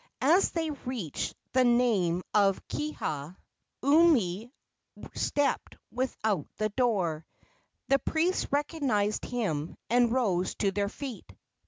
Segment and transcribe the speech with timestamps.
[0.23, 3.37] As they reached the name of Kiha,
[3.83, 4.51] Umi
[5.13, 7.27] stepped without the door.
[7.89, 11.31] The priests recognized him and rose to their feet.